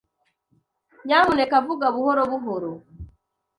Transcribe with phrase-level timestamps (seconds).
[1.05, 2.71] Nyamuneka vuga buhoro buhoro.